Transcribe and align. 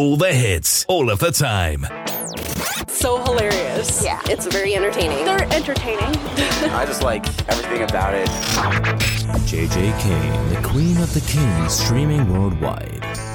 All 0.00 0.16
the 0.16 0.32
hits, 0.32 0.86
all 0.88 1.10
of 1.10 1.18
the 1.18 1.30
time. 1.30 1.86
So 2.88 3.22
hilarious. 3.22 4.02
Yeah, 4.02 4.18
it's 4.30 4.46
very 4.46 4.74
entertaining. 4.74 5.26
They're 5.26 5.42
entertaining. 5.52 5.98
I 6.72 6.86
just 6.86 7.02
like 7.02 7.26
everything 7.50 7.82
about 7.82 8.14
it. 8.14 8.26
JJ 9.44 10.00
Kane, 10.00 10.48
the 10.54 10.66
Queen 10.66 10.96
of 11.02 11.12
the 11.12 11.20
Kings, 11.20 11.74
streaming 11.74 12.32
worldwide. 12.32 13.29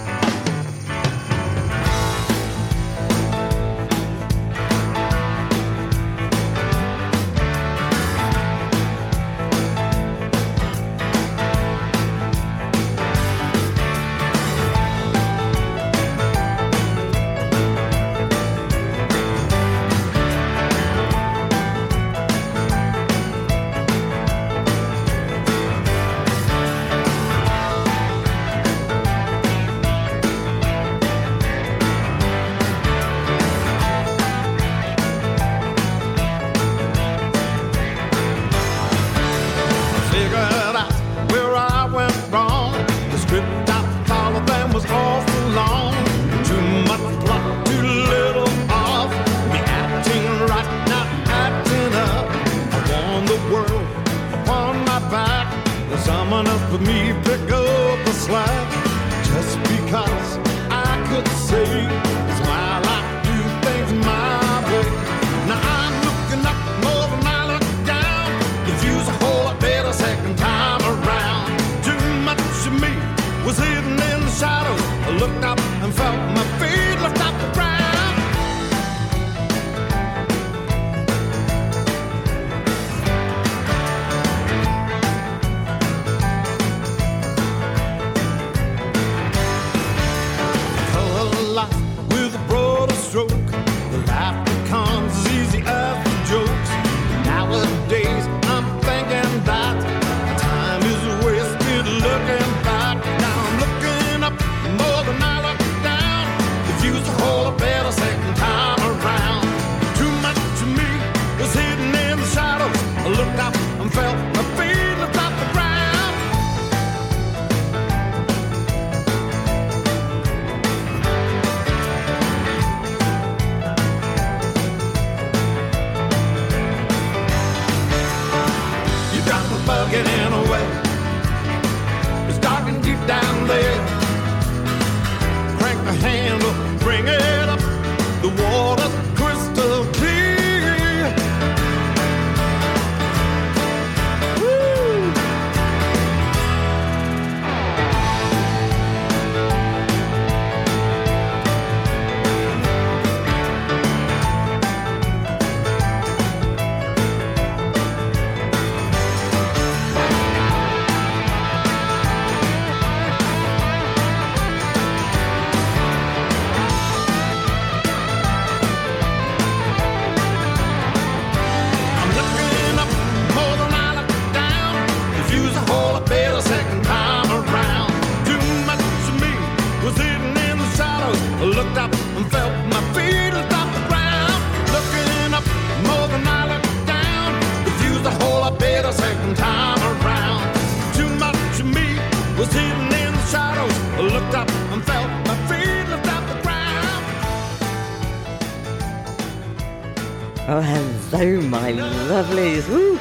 Lovelies. 202.15 202.69
Woo! 202.69 202.95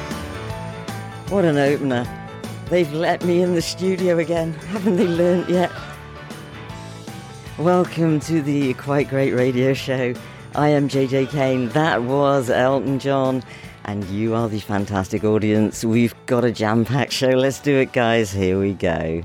What 1.33 1.45
an 1.45 1.57
opener. 1.57 2.05
They've 2.69 2.91
let 2.91 3.23
me 3.23 3.41
in 3.41 3.55
the 3.55 3.61
studio 3.61 4.17
again. 4.17 4.51
Haven't 4.51 4.97
they 4.97 5.07
learnt 5.07 5.49
yet? 5.49 5.71
Welcome 7.57 8.19
to 8.19 8.41
the 8.41 8.73
Quite 8.73 9.07
Great 9.07 9.31
Radio 9.31 9.73
Show. 9.73 10.15
I 10.53 10.67
am 10.67 10.89
JJ 10.89 11.29
Kane. 11.29 11.69
That 11.69 12.03
was 12.03 12.49
Elton 12.49 12.99
John. 12.99 13.41
And 13.85 14.03
you 14.09 14.35
are 14.35 14.49
the 14.49 14.59
fantastic 14.59 15.23
audience. 15.23 15.85
We've 15.85 16.13
got 16.25 16.43
a 16.43 16.51
jam 16.51 16.83
packed 16.83 17.13
show. 17.13 17.29
Let's 17.29 17.61
do 17.61 17.77
it, 17.77 17.93
guys. 17.93 18.33
Here 18.33 18.59
we 18.59 18.73
go. 18.73 19.23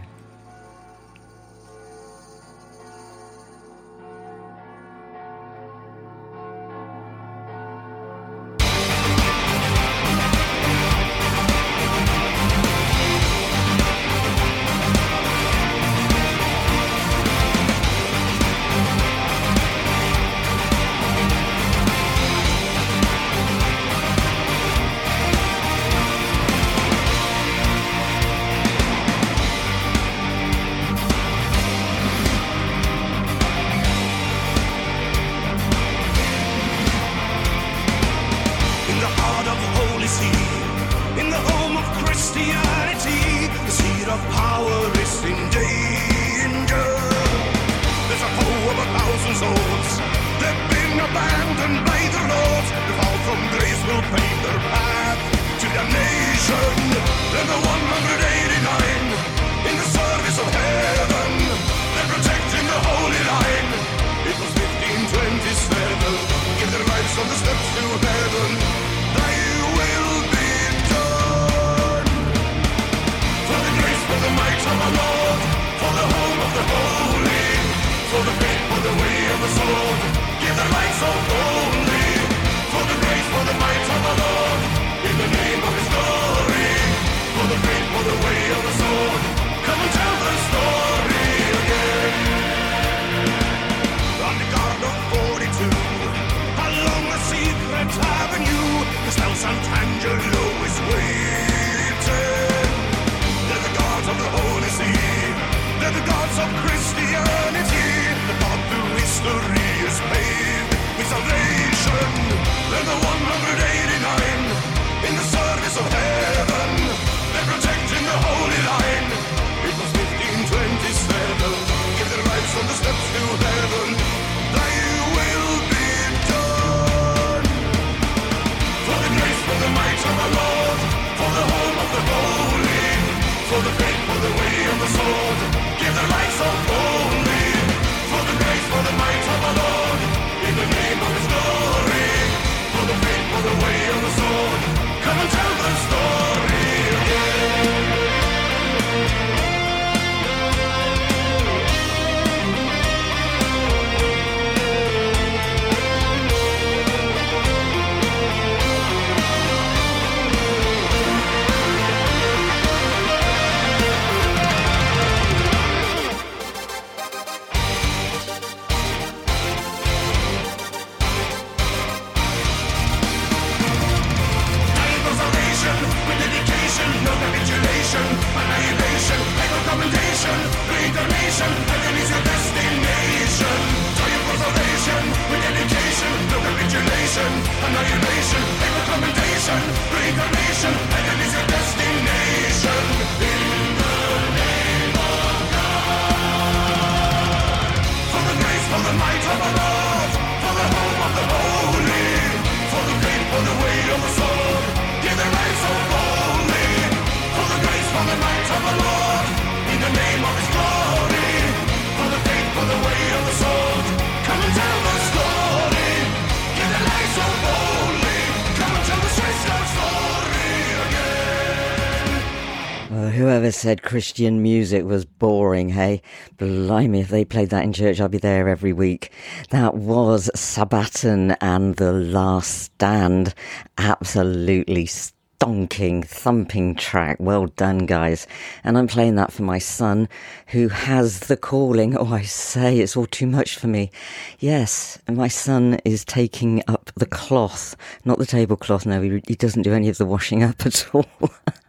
Whoever 223.31 223.53
said 223.53 223.81
Christian 223.81 224.43
music 224.43 224.85
was 224.85 225.05
boring, 225.05 225.69
hey? 225.69 226.03
Blimey, 226.37 226.99
if 226.99 227.11
they 227.11 227.25
played 227.25 227.51
that 227.51 227.63
in 227.63 227.73
church, 227.73 228.01
I'd 228.01 228.11
be 228.11 228.19
there 228.19 228.49
every 228.49 228.73
week. 228.73 229.13
That 229.51 229.77
was 229.77 230.29
Sabaton 230.35 231.37
and 231.41 231.77
The 231.77 231.93
Last 231.93 232.63
Stand. 232.63 233.33
Absolutely 233.79 234.87
stonking, 234.87 236.05
thumping 236.05 236.75
track. 236.75 237.19
Well 237.21 237.47
done, 237.47 237.87
guys. 237.87 238.27
And 238.65 238.77
I'm 238.77 238.89
playing 238.89 239.15
that 239.15 239.33
for 239.33 239.45
my 239.45 239.61
son, 239.61 240.09
who 240.49 240.67
has 240.67 241.21
the 241.21 241.37
calling. 241.37 241.97
Oh, 241.97 242.13
I 242.13 242.23
say, 242.23 242.81
it's 242.81 242.97
all 242.97 243.07
too 243.07 243.29
much 243.29 243.55
for 243.55 243.69
me. 243.69 243.93
Yes, 244.41 244.99
my 245.09 245.29
son 245.29 245.79
is 245.85 246.05
taking 246.05 246.65
up 246.67 246.91
the 246.97 247.07
cloth, 247.07 247.77
not 248.05 248.19
the 248.19 248.27
tablecloth. 248.27 248.87
No, 248.87 249.01
he, 249.01 249.23
he 249.29 249.37
doesn't 249.37 249.63
do 249.63 249.73
any 249.73 249.89
of 249.89 249.99
the 249.99 250.05
washing 250.05 250.43
up 250.43 250.67
at 250.67 250.93
all. 250.93 251.07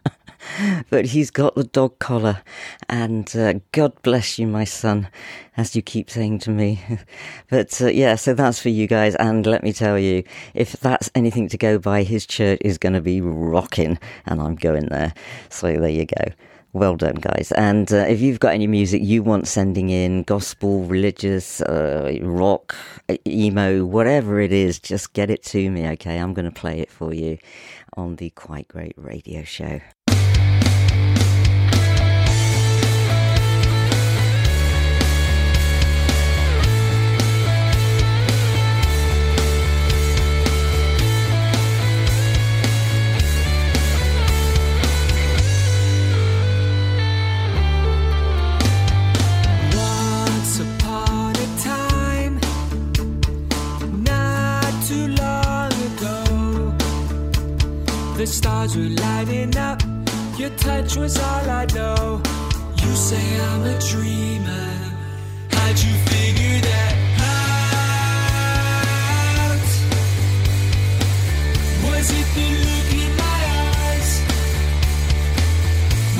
but 0.90 1.06
he's 1.06 1.30
got 1.30 1.54
the 1.54 1.64
dog 1.64 1.98
collar. 1.98 2.42
And 2.88 3.34
uh, 3.36 3.54
God 3.72 4.00
bless 4.02 4.38
you, 4.38 4.46
my 4.46 4.64
son, 4.64 5.08
as 5.56 5.74
you 5.76 5.82
keep 5.82 6.10
saying 6.10 6.40
to 6.40 6.50
me. 6.50 6.80
but 7.50 7.80
uh, 7.80 7.88
yeah, 7.88 8.14
so 8.16 8.34
that's 8.34 8.60
for 8.60 8.68
you 8.68 8.86
guys. 8.86 9.14
And 9.16 9.46
let 9.46 9.62
me 9.62 9.72
tell 9.72 9.98
you, 9.98 10.24
if 10.54 10.72
that's 10.72 11.10
anything 11.14 11.48
to 11.48 11.58
go 11.58 11.78
by, 11.78 12.02
his 12.02 12.26
church 12.26 12.58
is 12.62 12.78
going 12.78 12.94
to 12.94 13.00
be 13.00 13.20
rocking, 13.20 13.98
and 14.26 14.40
I'm 14.40 14.56
going 14.56 14.86
there. 14.86 15.14
So 15.48 15.76
there 15.76 15.88
you 15.88 16.06
go. 16.06 16.32
Well 16.74 16.96
done, 16.96 17.16
guys. 17.16 17.52
And 17.52 17.92
uh, 17.92 17.96
if 18.08 18.22
you've 18.22 18.40
got 18.40 18.54
any 18.54 18.66
music 18.66 19.02
you 19.04 19.22
want 19.22 19.46
sending 19.46 19.90
in, 19.90 20.22
gospel, 20.22 20.84
religious, 20.84 21.60
uh, 21.60 22.16
rock, 22.22 22.74
emo, 23.26 23.84
whatever 23.84 24.40
it 24.40 24.52
is, 24.52 24.78
just 24.78 25.12
get 25.12 25.28
it 25.28 25.42
to 25.44 25.70
me, 25.70 25.86
okay? 25.88 26.16
I'm 26.16 26.32
going 26.32 26.50
to 26.50 26.60
play 26.60 26.80
it 26.80 26.90
for 26.90 27.12
you 27.12 27.36
on 27.98 28.16
the 28.16 28.30
Quite 28.30 28.68
Great 28.68 28.94
Radio 28.96 29.42
Show. 29.42 29.82
The 58.22 58.28
stars 58.28 58.76
were 58.76 58.94
lighting 59.04 59.56
up. 59.56 59.82
Your 60.38 60.50
touch 60.50 60.96
was 60.96 61.18
all 61.18 61.50
I 61.50 61.66
know. 61.74 62.22
You 62.80 62.94
say 62.94 63.40
I'm 63.50 63.62
a 63.62 63.76
dreamer. 63.90 64.68
How'd 65.50 65.78
you 65.86 65.94
figure 66.10 66.60
that 66.68 66.94
out? 67.34 67.66
Was 71.86 72.06
it 72.20 72.28
the 72.36 72.48
look 72.64 72.90
in 73.04 73.12
my 73.24 73.40
eyes? 73.64 74.10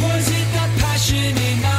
Was 0.03 0.27
it 0.39 0.49
the 0.57 0.67
passion 0.83 1.35
in 1.49 1.57
my 1.63 1.72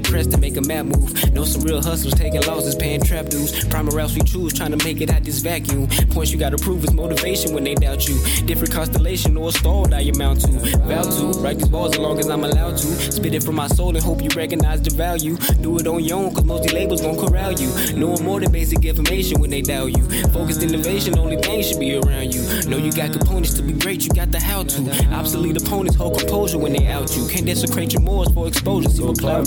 Zoom, 0.00 0.12
pressed 0.12 0.30
to 0.32 0.38
make 0.38 0.56
a 0.56 0.60
map 0.62 0.86
move. 0.86 1.29
Real 1.60 1.82
hustlers 1.82 2.14
taking 2.14 2.40
losses, 2.42 2.74
paying 2.74 3.02
trap 3.02 3.26
dues. 3.26 3.64
Primer 3.66 3.90
routes 3.90 4.14
we 4.14 4.22
choose, 4.22 4.52
trying 4.52 4.76
to 4.76 4.84
make 4.84 5.00
it 5.00 5.10
out 5.10 5.24
this 5.24 5.40
vacuum. 5.40 5.88
Points 6.10 6.30
you 6.32 6.38
gotta 6.38 6.56
prove 6.56 6.84
is 6.84 6.92
motivation 6.92 7.52
when 7.52 7.64
they 7.64 7.74
doubt 7.74 8.08
you. 8.08 8.18
Different 8.46 8.72
constellation 8.72 9.36
or 9.36 9.52
stalled 9.52 9.92
I 9.92 10.00
amount 10.00 10.40
to. 10.42 10.52
Vow 10.86 11.02
to, 11.02 11.38
write 11.40 11.58
these 11.58 11.68
bars 11.68 11.92
as 11.92 11.98
long 11.98 12.18
as 12.18 12.28
I'm 12.28 12.44
allowed 12.44 12.78
to. 12.78 13.12
Spit 13.12 13.34
it 13.34 13.42
from 13.42 13.56
my 13.56 13.66
soul 13.68 13.94
and 13.94 14.04
hope 14.04 14.22
you 14.22 14.30
recognize 14.34 14.82
the 14.82 14.90
value. 14.90 15.36
Do 15.60 15.78
it 15.78 15.86
on 15.86 16.02
your 16.02 16.18
own, 16.18 16.34
cause 16.34 16.44
most 16.44 16.72
labels 16.72 17.02
gon' 17.02 17.18
corral 17.18 17.52
you. 17.52 17.70
Knowing 17.94 18.24
more 18.24 18.40
than 18.40 18.50
basic 18.52 18.84
information 18.84 19.40
when 19.40 19.50
they 19.50 19.62
doubt 19.62 19.96
you. 19.96 20.08
Focused 20.28 20.62
innovation, 20.62 21.18
only 21.18 21.36
thing 21.36 21.62
should 21.62 21.80
be 21.80 21.96
around 21.96 22.34
you. 22.34 22.42
Know 22.68 22.78
you 22.78 22.92
got 22.92 23.12
components 23.12 23.54
to 23.54 23.62
be 23.62 23.72
great, 23.72 24.02
you 24.02 24.10
got 24.10 24.30
the 24.30 24.40
how 24.40 24.62
to. 24.62 25.12
Obsolete 25.12 25.60
opponents 25.60 25.96
hold 25.96 26.18
composure 26.18 26.58
when 26.58 26.72
they 26.72 26.86
out 26.86 27.14
you. 27.16 27.28
Can't 27.28 27.46
desecrate 27.46 27.92
your 27.92 28.02
morals 28.02 28.32
for 28.32 28.48
exposure. 28.48 28.88
See 28.88 29.02
what 29.02 29.18
cloud. 29.18 29.46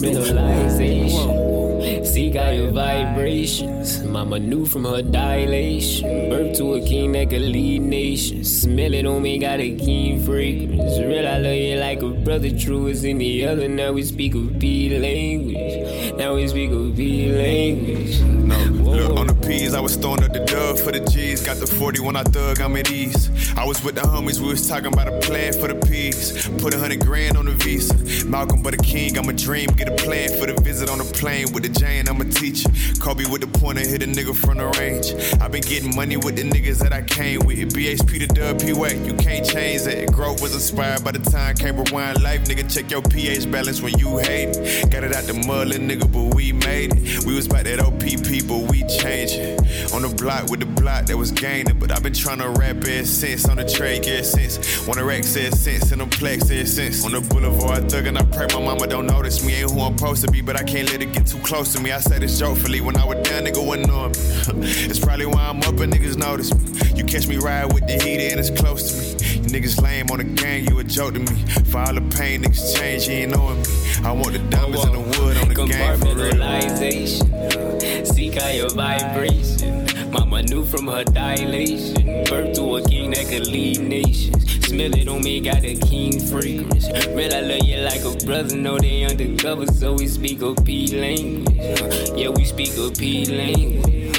Seek 2.13 2.35
out 2.35 2.53
your 2.53 2.69
vibrations. 2.69 4.03
Mama 4.03 4.37
knew 4.37 4.67
from 4.67 4.85
her 4.85 5.01
dilation. 5.01 6.29
Birth 6.29 6.55
to 6.57 6.75
a 6.75 6.81
king 6.87 7.13
that 7.13 7.31
could 7.31 7.41
lead 7.41 7.81
nations. 7.81 8.61
Smell 8.61 8.93
it 8.93 9.07
on 9.07 9.23
me, 9.23 9.39
got 9.39 9.59
a 9.59 9.75
keen 9.75 10.23
fragrance. 10.23 10.99
Real, 10.99 11.27
I 11.27 11.39
love 11.39 11.55
you 11.55 11.75
like 11.77 12.03
a 12.03 12.09
brother, 12.09 12.55
true 12.55 12.87
as 12.87 13.03
any 13.03 13.43
other. 13.43 13.67
Now 13.67 13.93
we 13.93 14.03
speak 14.03 14.35
of 14.35 14.61
language. 14.61 16.13
Now 16.15 16.35
we 16.35 16.47
speak 16.47 16.69
of 16.69 16.99
language. 16.99 18.21
No, 18.21 18.57
look, 18.59 19.17
on 19.17 19.25
the 19.25 19.33
P's, 19.47 19.73
I 19.73 19.79
was 19.79 19.95
throwing 19.95 20.23
up 20.23 20.33
the 20.33 20.45
dub 20.45 20.77
for 20.77 20.91
the 20.91 20.99
G's. 20.99 21.41
Got 21.43 21.57
the 21.57 21.65
40 21.65 22.01
when 22.01 22.15
I 22.15 22.21
thug, 22.23 22.61
I'm 22.61 22.75
at 22.75 22.91
ease. 22.91 23.31
I 23.57 23.65
was 23.65 23.83
with 23.83 23.95
the 23.95 24.01
homies, 24.01 24.39
we 24.39 24.49
was 24.49 24.67
talking 24.67 24.93
about 24.93 25.07
a 25.07 25.19
plan 25.21 25.53
for 25.53 25.67
the 25.67 25.75
P's. 25.87 26.47
Put 26.59 26.73
a 26.73 26.77
hundred 26.77 26.99
grand 26.99 27.37
on 27.37 27.45
the 27.45 27.53
visa. 27.53 27.95
Malcolm 28.27 28.61
but 28.61 28.73
a 28.73 28.77
king, 28.77 29.17
I'm 29.17 29.29
a 29.29 29.33
dream. 29.33 29.67
Get 29.77 29.89
a 29.89 29.95
plan 29.95 30.29
for 30.39 30.45
the 30.45 30.59
visit 30.61 30.89
on 30.89 30.99
the 30.99 31.05
plane 31.05 31.51
with 31.53 31.63
the 31.63 31.69
Jane, 31.69 32.02
I'm 32.09 32.21
a 32.21 32.25
teacher. 32.25 32.69
Kobe 32.99 33.25
with 33.25 33.41
the 33.41 33.47
pointer, 33.47 33.81
hit 33.81 34.03
a 34.03 34.07
nigga 34.07 34.35
from 34.35 34.57
the 34.57 34.67
range. 34.79 35.13
i 35.41 35.47
been 35.47 35.61
getting 35.61 35.95
money 35.95 36.17
with 36.17 36.35
the 36.35 36.43
niggas 36.43 36.79
that 36.79 36.93
I 36.93 37.01
came 37.01 37.41
with. 37.41 37.73
BHP 37.73 38.27
to 38.27 38.55
P 38.55 38.67
you 38.67 39.13
can't 39.15 39.45
change 39.45 39.83
that. 39.83 40.11
Growth 40.11 40.41
was 40.41 40.53
inspired 40.53 41.03
by 41.03 41.11
the 41.11 41.19
time 41.19 41.55
came 41.55 41.77
rewind 41.77 42.21
life. 42.21 42.43
Nigga, 42.45 42.71
check 42.73 42.91
your 42.91 43.01
pH 43.01 43.49
balance 43.51 43.81
when 43.81 43.97
you 43.97 44.17
hate. 44.17 44.53
Got 44.89 45.03
it 45.03 45.15
out 45.15 45.23
the 45.23 45.33
mud, 45.47 45.67
little 45.67 45.85
nigga, 45.85 46.11
but 46.11 46.35
we 46.35 46.51
made 46.51 46.93
it. 46.95 47.25
We 47.25 47.35
was 47.35 47.47
back 47.47 47.63
that 47.65 47.79
OPP, 47.79 48.47
but 48.47 48.69
we 48.71 48.81
changed 48.87 49.35
it. 49.35 49.93
On 49.93 50.01
the 50.01 50.13
block 50.15 50.49
with 50.49 50.59
the 50.59 50.65
block 50.65 51.05
that 51.05 51.17
was 51.17 51.31
gaining, 51.31 51.79
but 51.79 51.91
I've 51.91 52.03
been 52.03 52.13
trying 52.13 52.39
to 52.39 52.49
rap 52.49 52.77
ever 52.77 53.05
since. 53.05 53.47
On 53.47 53.57
the 53.57 53.67
trade, 53.67 54.05
yeah, 54.05 54.21
since. 54.21 54.87
Wanna 54.87 55.03
rack 55.03 55.23
said 55.23 55.53
since, 55.53 55.91
in 55.91 55.99
the 55.99 56.05
plex, 56.05 56.51
ever 56.51 56.65
since. 56.65 57.05
On 57.05 57.11
the 57.11 57.21
boulevard, 57.21 57.83
thuggin', 57.85 58.19
I 58.19 58.25
pray 58.25 58.47
my 58.57 58.65
mama 58.65 58.87
don't 58.87 59.07
notice 59.07 59.45
me. 59.45 59.53
Ain't 59.55 59.71
who 59.71 59.81
I'm 59.81 59.97
supposed 59.97 60.25
to 60.25 60.31
be, 60.31 60.41
but 60.41 60.59
I 60.59 60.63
can't 60.63 60.89
let 60.91 61.01
it 61.01 61.13
get 61.13 61.27
too 61.27 61.39
close 61.39 61.73
to 61.73 61.81
me. 61.81 61.91
I 61.93 61.99
say 61.99 62.17
this 62.17 62.39
jokefully, 62.39 62.81
when 62.81 62.97
I 62.97 63.05
was 63.05 63.17
down, 63.27 63.43
nigga 63.43 63.63
wasn't 63.63 63.91
on 63.91 64.13
me. 64.59 64.67
it's 64.89 64.97
probably 64.97 65.27
why 65.27 65.47
I'm 65.47 65.59
up 65.59 65.79
and 65.79 65.93
niggas 65.93 66.17
notice 66.17 66.51
me. 66.51 66.97
You 66.97 67.03
catch 67.03 67.27
me 67.27 67.37
ride 67.37 67.71
with 67.71 67.85
the 67.85 67.93
heater 67.93 68.31
and 68.31 68.39
it's 68.39 68.49
close 68.49 68.89
to 68.89 68.97
me. 68.99 69.33
You 69.35 69.49
niggas 69.49 69.79
lame 69.79 70.07
on 70.09 70.17
the 70.17 70.23
gang, 70.23 70.65
you 70.65 70.79
a 70.79 70.83
joke 70.83 71.13
to 71.13 71.19
me. 71.19 71.35
For 71.65 71.77
all 71.77 71.93
the 71.93 72.01
pain, 72.17 72.41
niggas 72.41 72.75
change, 72.75 73.07
you 73.07 73.13
ain't 73.13 73.35
knowing 73.35 73.61
me. 73.61 73.67
I 74.03 74.11
want 74.11 74.33
the 74.33 74.39
diamonds 74.39 74.83
and 74.85 74.95
the 74.95 75.19
wood 75.19 75.37
on 75.37 75.49
the 75.49 75.53
game 75.53 75.99
for 75.99 76.15
real. 76.15 78.05
Seek 78.05 78.37
out 78.37 78.55
your 78.55 78.69
vibration. 78.71 79.72
Mama 80.13 80.43
knew 80.43 80.63
from 80.63 80.85
her 80.89 81.03
dilation. 81.03 82.23
Birth 82.25 82.53
to 82.57 82.75
a 82.75 82.87
king 82.87 83.09
that 83.11 83.25
could 83.27 83.47
lead 83.47 83.81
nations. 83.81 84.67
Smell 84.67 84.93
it 84.93 85.07
on 85.07 85.23
me, 85.23 85.39
got 85.39 85.63
a 85.63 85.73
keen 85.73 86.19
fragrance. 86.19 86.87
Real, 87.07 87.33
I 87.33 87.41
love 87.41 87.63
you 87.63 87.77
like 87.77 88.05
a 88.05 88.23
brother. 88.23 88.55
Know 88.55 88.77
they 88.77 89.05
undercover, 89.05 89.65
so 89.65 89.93
we 89.93 90.07
speak 90.07 90.43
a 90.43 90.53
P 90.53 90.85
language. 90.99 92.11
Yeah, 92.15 92.29
we 92.29 92.45
speak 92.45 92.77
a 92.77 92.91
P 92.91 93.25
language. 93.25 94.15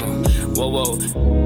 Whoa, 0.57 0.67
whoa. 0.67 1.44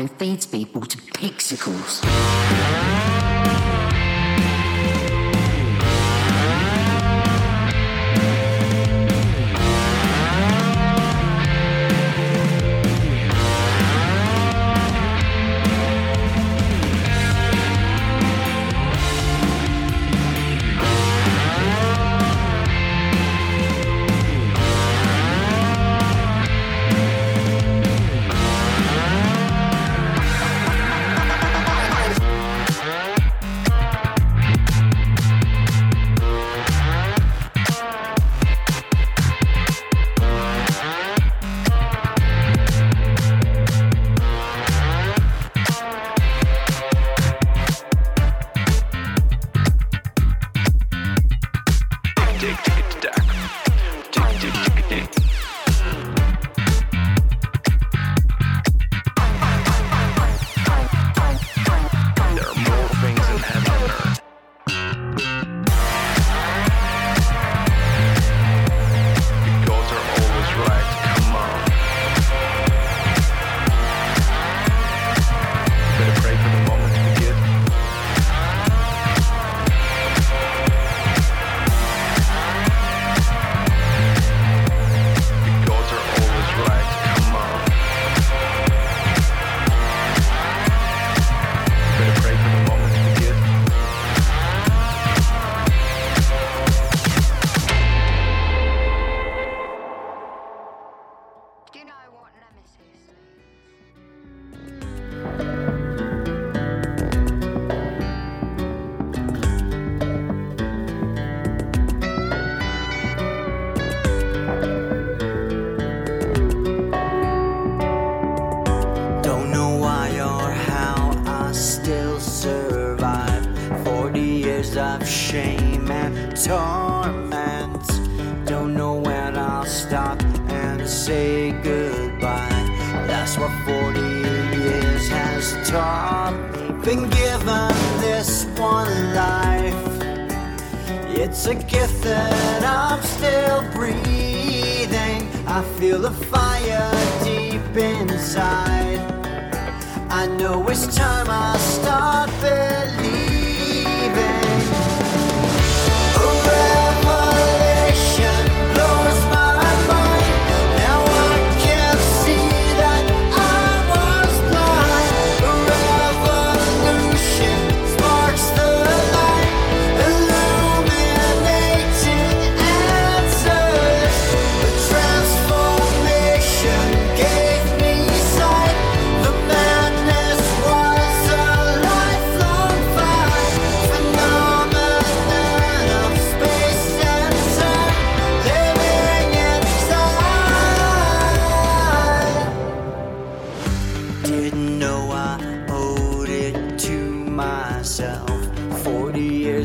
From 0.00 0.08
feeds 0.08 0.46
people 0.46 0.80
to 0.80 0.96
pixicles. 1.12 2.00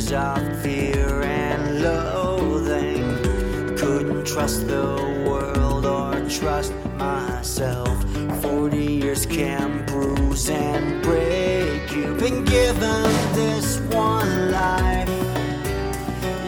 Fear 0.06 1.24
and 1.24 1.82
loathing. 1.82 3.18
Couldn't 3.76 4.28
trust 4.28 4.68
the 4.68 4.86
world 5.28 5.86
or 5.88 6.14
trust 6.30 6.74
myself. 6.98 8.06
Forty 8.40 8.86
years 8.86 9.26
can 9.26 9.84
bruise 9.88 10.48
and 10.50 11.02
break 11.02 11.92
You've 11.92 12.20
Been 12.20 12.46
given 12.46 13.04
this 13.34 13.80
one 13.90 14.52
life. 14.52 15.10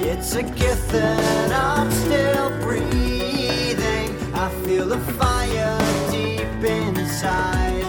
It's 0.01 0.35
a 0.35 0.43
gift 0.43 0.89
that 0.89 1.51
I'm 1.51 1.89
still 1.91 2.49
breathing. 2.61 4.09
I 4.35 4.49
feel 4.65 4.85
the 4.85 4.99
fire 5.17 5.79
deep 6.11 6.63
inside. 6.63 7.83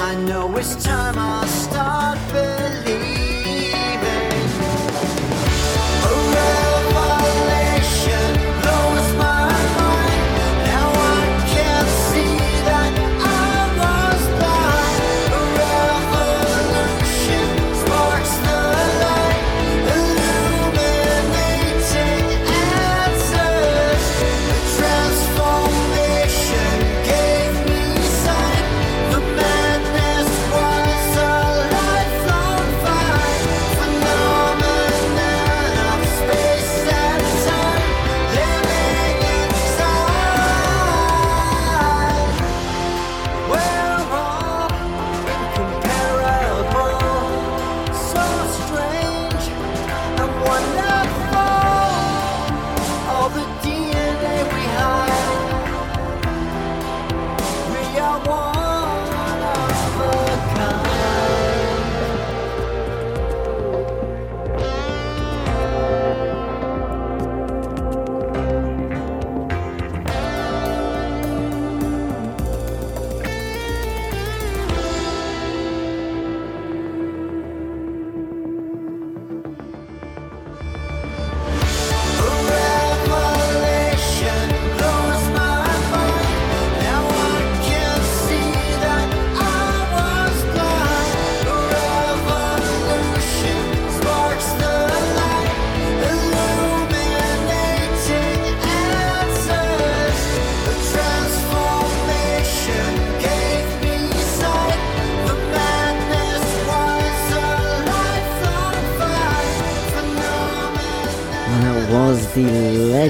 I 0.00 0.16
know 0.26 0.56
it's 0.56 0.82
time 0.82 1.14
I 1.16 1.46
start 1.46 2.18
believing. 2.32 2.87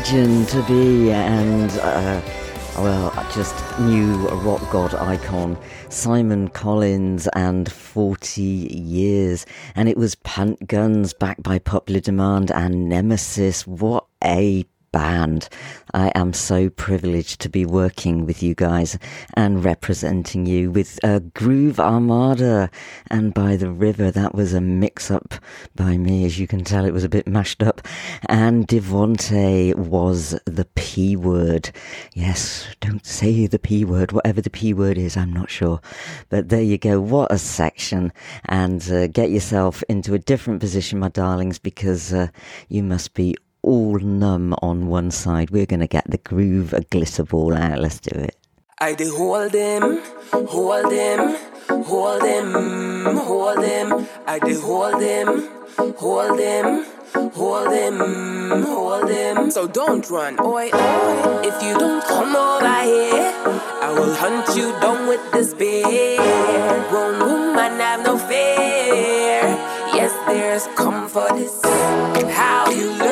To 0.09 0.65
be, 0.67 1.13
and 1.13 1.71
uh, 1.81 2.23
well, 2.79 3.13
just 3.35 3.55
new 3.79 4.27
rock 4.39 4.63
god 4.71 4.95
icon 4.95 5.59
Simon 5.91 6.49
Collins 6.49 7.29
and 7.35 7.71
40 7.71 8.41
years, 8.41 9.45
and 9.75 9.87
it 9.87 9.99
was 9.99 10.15
Punt 10.15 10.67
Guns 10.67 11.13
backed 11.13 11.43
by 11.43 11.59
popular 11.59 12.01
demand 12.01 12.51
and 12.51 12.89
Nemesis. 12.89 13.67
What 13.67 14.07
a 14.25 14.65
band. 14.93 15.49
I 15.95 16.13
am 16.15 16.33
so 16.33 16.71
privileged 16.71 17.41
to 17.41 17.49
be 17.49 17.65
working 17.65 18.27
with 18.27 18.43
you 18.43 18.55
guys 18.55 18.99
and 19.35 19.65
representing 19.65 20.47
you 20.47 20.71
with 20.71 20.99
uh, 21.03 21.21
Groove 21.35 21.81
Armada 21.81 22.71
and 23.11 23.33
By 23.33 23.57
the 23.57 23.71
River. 23.71 24.11
That 24.11 24.35
was 24.35 24.55
a 24.55 24.61
mix 24.61 25.11
up 25.11 25.35
by 25.75 25.97
me, 25.97 26.25
as 26.25 26.39
you 26.39 26.47
can 26.47 26.65
tell, 26.65 26.85
it 26.85 26.93
was 26.93 27.05
a 27.05 27.09
bit 27.09 27.27
mashed 27.27 27.63
up. 27.63 27.81
And 28.29 28.67
De 28.67 28.81
Vonte 28.81 29.75
was 29.75 30.39
the 30.45 30.67
P 30.75 31.17
word. 31.17 31.71
Yes, 32.15 32.67
don't 32.81 33.07
say 33.07 33.47
the 33.47 33.59
P 33.59 33.85
word, 33.85 34.13
whatever 34.13 34.41
the 34.41 34.51
P 34.51 34.75
word 34.75 34.99
is, 34.99 35.17
I'm 35.17 35.33
not 35.33 35.51
sure. 35.51 35.81
But 36.29 36.49
there 36.49 36.63
you 36.63 36.79
go, 36.79 37.01
what 37.01 37.33
a 37.33 37.39
section. 37.39 38.13
And 38.47 38.89
uh, 38.91 39.07
get 39.09 39.31
yourself 39.31 39.83
into 39.89 40.15
a 40.15 40.19
different 40.19 40.61
position, 40.61 40.99
my 40.99 41.09
darlings, 41.09 41.59
because 41.59 42.13
uh, 42.13 42.29
you 42.69 42.83
must 42.83 43.15
be 43.15 43.37
all 43.69 43.99
numb 43.99 44.55
on 44.63 44.87
one 44.89 45.11
side. 45.11 45.51
We're 45.51 45.67
going 45.67 45.81
to 45.81 45.87
get 45.87 46.11
the 46.11 46.17
groove, 46.17 46.73
a 46.73 46.81
glitter 46.81 47.23
ball 47.23 47.55
out. 47.55 47.79
Let's 47.79 48.01
do 48.01 48.19
it. 48.19 48.35
I 48.79 48.95
do 48.95 49.15
hold 49.15 49.53
him, 49.53 50.01
hold 50.33 50.91
him, 50.91 51.37
hold 51.85 52.23
him, 52.23 53.07
hold 53.17 53.63
him. 53.63 54.07
I 54.27 54.39
do 54.39 54.59
hold 54.61 55.03
him, 55.03 55.49
hold 55.99 56.39
him, 56.39 56.85
hold 57.35 57.73
him, 57.73 57.99
hold 58.63 59.11
him. 59.11 59.51
So 59.51 59.69
don't 59.69 60.09
run, 60.09 60.41
oi, 60.41 60.71
oi. 60.73 61.41
If 61.45 61.63
you 61.63 61.75
don't 61.77 62.03
come 62.05 62.35
over 62.37 62.83
here, 62.83 63.33
I 63.83 63.93
will 63.99 64.15
hunt 64.15 64.57
you 64.57 64.73
down 64.81 65.09
with 65.09 65.33
this 65.33 65.51
spear. 65.51 66.17
Grown 66.89 67.19
woman 67.19 67.81
have 67.81 68.03
no 68.07 68.17
fear. 68.17 69.43
Yes, 69.93 70.13
there's 70.27 70.67
comfort. 70.77 71.33
How 72.31 72.71
you 72.71 72.91
love 72.93 73.08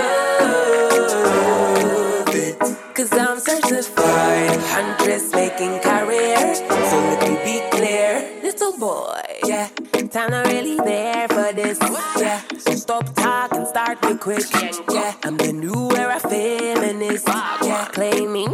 I'm 3.97 4.61
huntress 4.61 5.33
making 5.33 5.79
career. 5.81 6.55
So 6.55 6.97
let 7.09 7.21
me 7.29 7.37
be 7.45 7.61
clear, 7.71 8.41
little 8.43 8.77
boy. 8.79 9.23
Yeah, 9.45 9.69
time 10.11 10.31
not 10.31 10.47
really 10.47 10.77
there 10.77 11.29
for 11.29 11.53
this. 11.53 11.79
Yeah, 12.19 12.41
so 12.59 12.73
stop 12.75 13.15
talking, 13.15 13.67
start 13.67 14.03
me 14.03 14.17
quick. 14.17 14.45
Yeah, 14.91 15.15
I'm 15.25 15.37
the 15.37 15.53
new 15.53 15.91
era 15.97 16.19
feminist. 16.21 17.29
Yeah, 17.29 17.89
claiming 17.93 18.53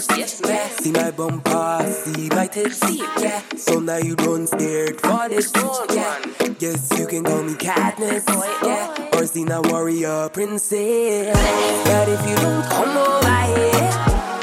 on 0.00 0.06
the 0.08 0.16
list. 0.16 0.42
Yeah, 0.44 0.68
see 0.68 0.92
my 0.92 1.10
bumper, 1.10 1.92
see 1.92 2.28
my 2.28 2.46
tits. 2.46 2.80
Yeah, 3.20 3.42
so 3.56 3.80
now 3.80 3.96
you 3.98 4.14
don't 4.16 4.46
scared 4.46 5.00
for 5.00 5.28
this. 5.28 5.52
Yeah, 5.90 6.54
yes, 6.58 6.98
you 6.98 7.06
can 7.06 7.24
call 7.24 7.42
me 7.42 7.54
Katniss. 7.54 8.24
Yeah, 8.62 9.18
or 9.18 9.26
see 9.26 9.44
now 9.44 9.62
warrior 9.62 10.28
princess. 10.30 11.36
But 11.84 12.08
if 12.08 12.28
you 12.28 12.36
don't 12.36 12.64
come 12.68 12.96
over 12.96 13.40
here, 13.58 13.90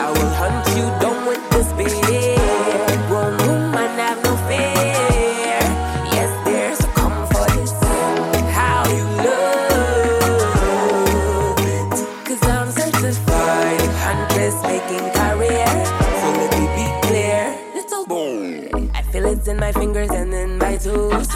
I 0.05 0.11
will 0.15 0.33
hunt 0.41 0.67
you 0.77 0.85
down 1.01 1.27
with 1.27 1.52
my 19.63 19.71
fingers 19.71 20.09
and 20.09 20.33
in 20.33 20.57
my 20.57 20.75
toes. 20.75 21.29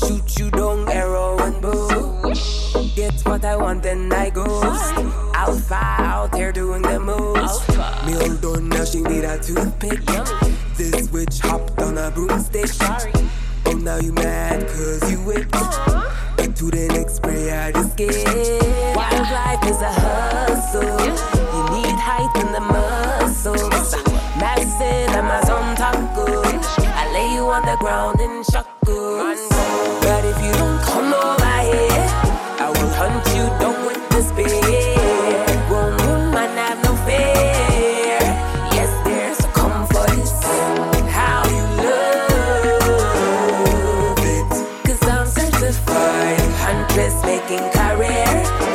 Shoot 0.00 0.38
you 0.38 0.50
down, 0.50 0.88
arrow 0.88 1.38
and 1.38 1.60
bow. 1.60 2.32
Get 2.96 3.20
what 3.26 3.44
I 3.44 3.56
want, 3.56 3.82
then 3.82 4.10
I 4.10 4.30
ghost. 4.30 4.94
Alpha 5.34 5.74
out 5.74 6.34
here 6.34 6.50
doing 6.50 6.80
the 6.80 6.98
most. 6.98 7.68
Meal 8.06 8.36
done, 8.38 8.70
now 8.70 8.86
she 8.86 9.02
need 9.02 9.24
a 9.24 9.38
toothpick. 9.38 10.00
This 10.78 11.10
witch 11.12 11.40
hopped 11.40 11.78
on 11.82 11.98
a 11.98 12.10
broomstick. 12.10 12.70
Oh, 13.66 13.72
now 13.72 13.98
you 13.98 14.14
mad 14.14 14.66
cause 14.68 15.10
you 15.12 15.18
whipped. 15.18 15.52
But 16.38 16.56
to 16.56 16.70
the 16.70 16.88
next 16.96 17.16
spray, 17.16 17.50
I 17.52 17.72
just 17.72 17.98
get. 17.98 18.96
Wildlife 18.96 19.64
is 19.68 19.82
a 19.82 19.92
hustle. 19.92 20.47
On 27.58 27.64
the 27.64 27.76
ground 27.80 28.20
in 28.20 28.44
shucks, 28.44 28.68
But 28.86 30.24
if 30.24 30.38
you 30.44 30.52
don't 30.52 30.80
come 30.80 31.12
over 31.12 31.58
here, 31.66 32.06
I 32.62 32.70
will 32.70 32.92
hunt 32.94 33.26
you 33.34 33.46
down 33.58 33.74
with 33.84 34.02
the 34.10 34.22
spear. 34.22 34.62
Have 36.56 36.80
no 36.84 36.94
fear? 37.04 38.22
Yes, 38.76 38.90
there's 39.04 39.40
a 39.40 39.48
comfort. 39.58 40.28
How 41.10 41.42
you 41.50 41.64
I'm 45.02 45.26
certified. 45.26 46.38
Making 47.24 47.66
career. 47.72 48.30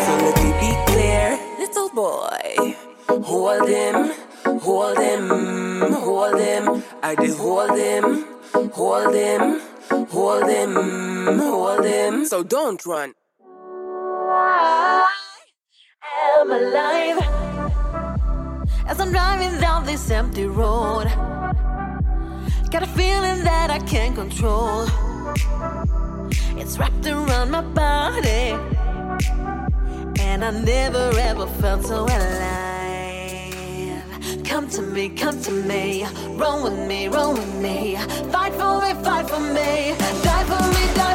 So 0.05 0.11
let 0.23 0.35
me 0.43 0.51
be 0.59 0.71
clear. 0.91 1.39
Little 1.57 1.89
boy, 1.89 2.75
hold 3.23 3.69
him, 3.69 4.11
hold 4.59 4.97
him, 4.97 5.93
hold 5.93 6.37
him. 6.37 6.83
I 7.01 7.15
did 7.15 7.37
hold 7.37 7.77
him. 7.77 8.25
Hold 8.53 9.15
him, 9.15 9.61
hold 10.09 10.47
him, 10.47 10.75
hold 11.39 11.85
him. 11.85 12.25
So 12.25 12.43
don't 12.43 12.85
run. 12.85 13.13
I 14.29 15.07
am 16.39 16.51
alive? 16.51 17.17
As 18.87 18.99
I'm 18.99 19.11
driving 19.11 19.59
down 19.59 19.85
this 19.85 20.09
empty 20.11 20.45
road, 20.45 21.05
got 22.69 22.83
a 22.83 22.87
feeling 22.87 23.43
that 23.43 23.71
I 23.71 23.79
can't 23.79 24.15
control. 24.15 24.85
It's 26.59 26.77
wrapped 26.77 27.07
around 27.07 27.49
my 27.49 27.61
body, 27.61 28.55
and 30.21 30.45
I 30.45 30.51
never 30.51 31.11
ever 31.17 31.47
felt 31.47 31.85
so 31.85 32.05
alive. 32.05 32.62
Come 34.41 34.69
to 34.69 34.81
me, 34.81 35.09
come 35.09 35.39
to 35.41 35.51
me. 35.51 36.05
Roll 36.29 36.63
with 36.63 36.87
me, 36.87 37.07
roll 37.07 37.33
with 37.33 37.55
me. 37.55 37.97
Fight 38.31 38.53
for 38.53 38.81
me, 38.81 38.93
fight 39.03 39.29
for 39.29 39.39
me. 39.39 39.95
Die 40.23 40.43
for 40.45 40.63
me, 40.73 40.93
die. 40.95 41.12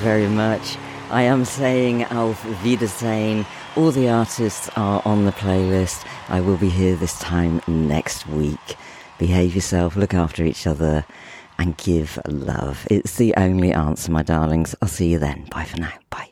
Very 0.00 0.26
much. 0.26 0.76
I 1.10 1.22
am 1.22 1.44
saying 1.44 2.04
Auf 2.06 2.42
Wiedersehen. 2.64 3.44
All 3.76 3.90
the 3.90 4.08
artists 4.08 4.70
are 4.76 5.02
on 5.04 5.26
the 5.26 5.32
playlist. 5.32 6.06
I 6.28 6.40
will 6.40 6.56
be 6.56 6.70
here 6.70 6.96
this 6.96 7.18
time 7.18 7.60
next 7.66 8.26
week. 8.26 8.76
Behave 9.18 9.54
yourself, 9.54 9.96
look 9.96 10.14
after 10.14 10.44
each 10.44 10.66
other, 10.66 11.04
and 11.58 11.76
give 11.76 12.18
love. 12.26 12.86
It's 12.90 13.16
the 13.16 13.34
only 13.36 13.72
answer, 13.72 14.10
my 14.10 14.22
darlings. 14.22 14.74
I'll 14.80 14.88
see 14.88 15.12
you 15.12 15.18
then. 15.18 15.46
Bye 15.50 15.64
for 15.64 15.78
now. 15.78 15.92
Bye. 16.08 16.29